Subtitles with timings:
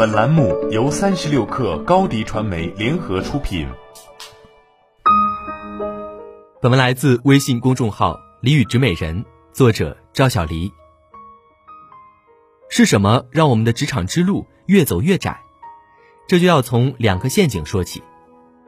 [0.00, 3.68] 本栏目由三十六氪高低传媒联合出品。
[6.62, 10.72] 本文来自微信公众号“李宇植美人”，作者赵小黎。
[12.70, 15.38] 是什么让我们的职场之路越走越窄？
[16.26, 18.02] 这就要从两个陷阱说起。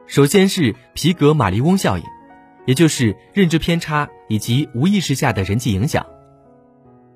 [0.05, 2.03] 首先是皮格马利翁效应，
[2.67, 6.05] 也就是认知偏差以及无意识下的人际影响。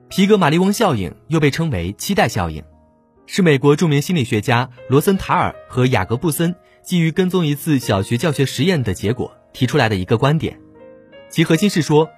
[0.10, 2.64] 皮格马利翁效应又被称为期待效应，
[3.30, 10.58] 是美国著名心理学家罗森塔尔和雅各布森基于跟踪一次小学教学实验的结果提出来的一个观点。
[11.30, 12.10] 其核心是说，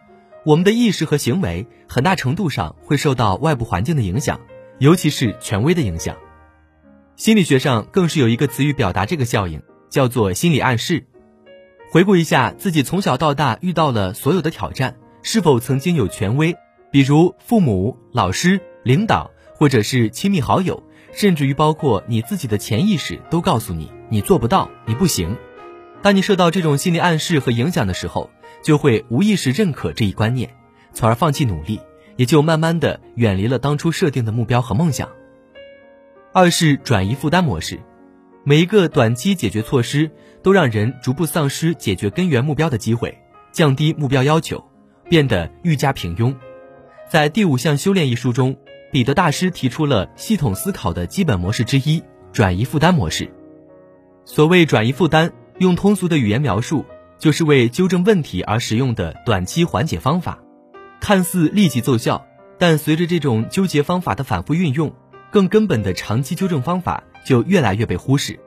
[0.45, 4.39] 我们的意识和行为很大程度上会受到外部环境的影响，
[4.77, 6.15] 尤其是权威的影响。
[7.15, 11.07] 心理学上更是有一个词语表达这个效应，叫做心理暗示。
[11.89, 16.55] 回顾一下自己从小到大遇到了所有的挑战，是否曾经有权威？
[16.91, 20.81] 比如父母、老师、领导，或者是亲密好友，
[21.12, 25.35] 甚至于包括你自己的潜意识，都告诉你你做不到，你不行。
[26.01, 28.29] 当你受到这种心理暗示和影响的时候，
[28.63, 30.49] 就会无意识认可这一观念，
[30.93, 31.82] 从而放弃努力，
[32.16, 35.10] 也就慢慢的远离了当初设定的目标和梦想。
[36.32, 37.82] 二是转移负担模式，
[38.46, 40.10] 每一个短期解决措施
[40.41, 43.18] 都让人逐步丧失解决根源目标的机会，
[43.51, 44.63] 降低目标要求，
[45.10, 46.34] 变得愈加平庸。
[47.10, 48.55] 在第五项修炼一书中，
[48.91, 53.32] 彼得大师提出了系统思考的基本模式之一——转移负担模式。
[54.26, 56.85] 所谓转移负担，用通俗的语言描述，
[57.20, 60.40] 就是为纠正问题而使用的短期缓解方法。
[60.99, 62.26] 看似立即奏效，
[62.57, 64.94] 但随着这种纠结方法的反复运用，
[65.31, 68.40] 更根本的长期纠正方法就越来越被忽视。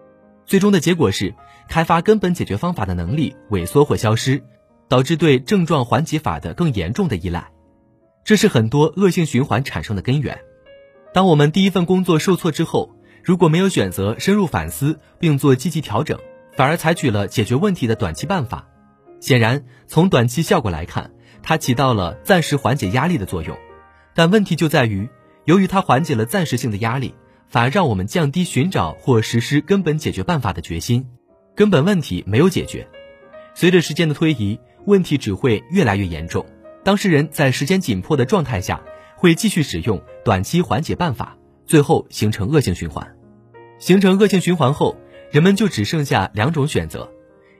[0.45, 1.35] 最终的结果是，
[1.69, 4.43] 开发根本解决方法的能力萎缩或消失，
[4.89, 7.53] 导致对症状缓解法的更严重的依赖。
[8.25, 10.39] 这是很多恶性循环产生的根源。
[11.13, 16.19] 当我们第一份工作受挫之后，如果没有选择深入反思并做积极调整，
[16.57, 18.69] 反而采取了解决问题的短期办法，
[19.21, 21.11] 显然从短期效果来看，
[21.43, 23.57] 它起到了暂时缓解压力的作用。
[24.15, 25.09] 但问题就在于，
[25.45, 27.15] 由于它缓解了暂时性的压力，
[27.49, 31.07] 反而让我们降低寻找或实施根本解决办法的决心，
[31.55, 32.87] 根本问题没有解决。
[33.55, 36.45] 随着时间的推移，问题只会越来越严重。
[36.85, 38.83] 当事人在时间紧迫的状态下，
[39.17, 43.15] 会继续使用短期缓解办法，最后形成恶性循环。
[43.79, 44.97] 形成恶性循环后，
[45.31, 47.11] 人们就只剩下两种选择：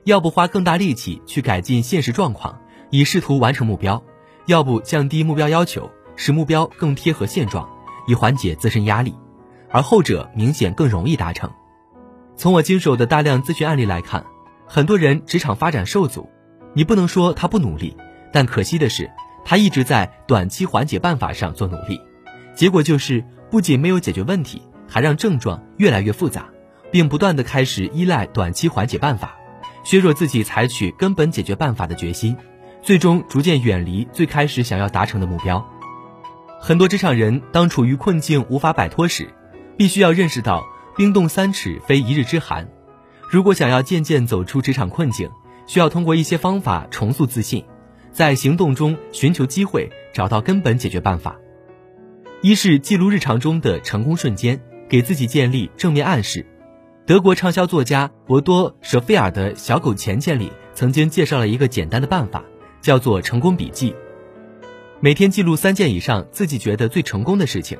[0.03, 4.03] 要不花更大力气去改进现实状况，以试图完成目标；
[4.45, 7.69] 要不降低目标要求，使目标更贴合现状，
[8.07, 9.15] 以缓解自身压力。
[9.69, 11.49] 而后者明显更容易达成。
[12.35, 14.25] 从我经手的大量咨询案例来看，
[14.67, 16.29] 很多人职场发展受阻，
[16.73, 17.95] 你不能说他不努力。
[18.33, 19.09] 但可惜的是，
[19.45, 22.01] 他一直在短期缓解办法上做努力，
[22.55, 26.47] 结果就是不仅没有解决问题，还让症状越来越复杂，
[26.91, 29.35] 并不断的开始依赖短期缓解办法，
[29.83, 32.35] 削弱自己采取根本解决办法的决心，
[32.81, 35.63] 最终逐渐远离最开始想要达成的目标。
[36.59, 39.31] 很多职场人当处于困境无法摆脱时，
[39.77, 40.63] 必须要认识到
[40.95, 42.67] 冰冻三尺非一日之寒。
[43.29, 45.29] 如果想要渐渐走出职场困境，
[45.67, 47.63] 需要通过一些方法重塑自信。
[48.13, 51.35] 在行动中寻求机会，找到根本解决办法。
[52.41, 56.45] 一是记录日常中的成功瞬间，给自己建立正面暗示。
[57.07, 62.43] 德国畅销作家博多舍菲尔的小狗钱钱里曾经介绍了一个简单的办法，
[62.81, 63.95] 叫做成功笔记。
[64.99, 67.79] 每天记录三件以上自己觉得最成功的事情，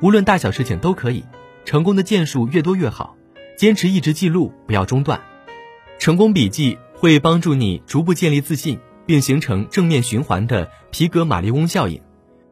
[0.00, 1.22] 无论大小事情都可以，
[1.66, 3.14] 成功的件数越多越好。
[3.56, 5.20] 坚持一直记录，不要中断。
[5.98, 8.78] 成功笔记会帮助你逐步建立自信。
[9.06, 12.02] 并形成正面循环的皮格马利翁效应，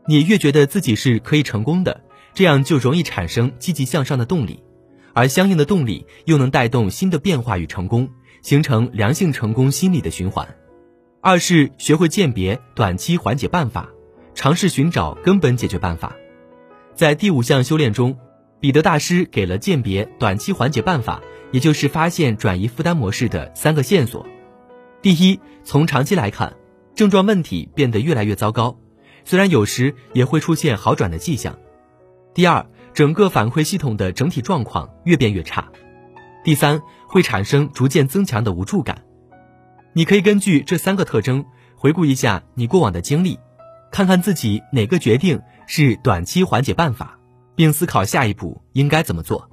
[0.07, 4.63] 你越觉得自己是可以成功的，这样就容易产生积极向上的动力，
[5.13, 8.09] 而相应的动力又能带动新的变化与成功，
[8.41, 10.47] 形成良性成功心理的循环。
[11.21, 13.89] 二是学会鉴别短期缓解办法，
[14.35, 16.15] 尝试寻找根本解决办法。
[16.95, 18.17] 在第五项修炼中，
[18.61, 24.27] 彼得大师给了鉴别短期缓解办法，也就是发现转移负担模式的三个线索。
[25.05, 26.55] 第一，从长期来看，
[26.95, 28.79] 症状问题变得越来越糟糕，
[29.27, 31.59] 虽然有时也会出现好转的迹象。
[32.33, 32.65] 第二，
[32.95, 35.69] 整个反馈系统的整体状况越变越差。
[36.43, 39.03] 第三，会产生逐渐增强的无助感。
[39.93, 41.45] 你可以根据这三个特征
[41.77, 43.39] 回顾一下你过往的经历，
[43.93, 47.19] 看看自己哪个决定是短期缓解办法，
[47.55, 49.51] 并思考下一步应该怎么做。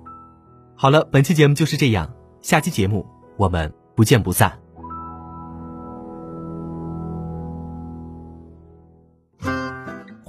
[0.78, 3.06] 好了，本期节目就是这样，下期节目
[3.36, 4.58] 我们不见不散。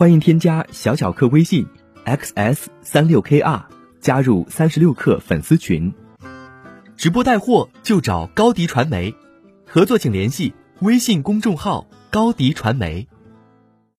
[0.03, 1.65] 欢迎添加小小客微信
[2.05, 3.63] ，xs 三六 kr，
[4.01, 5.95] 加入三十六氪粉丝群。
[6.97, 9.15] 直播带货就找高迪传媒，
[9.65, 13.07] 合作请联系微信公众号高迪传媒。